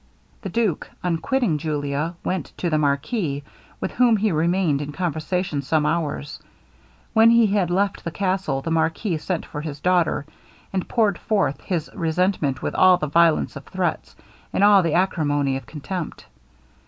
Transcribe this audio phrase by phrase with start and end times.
[0.41, 3.43] The duke, on quitting Julia, went to the marquis,
[3.79, 6.39] with whom he remained in conversation some hours.
[7.13, 10.25] When he had left the castle, the marquis sent for his daughter,
[10.73, 14.15] and poured forth his resentment with all the violence of threats,
[14.51, 16.25] and all the acrimony of contempt.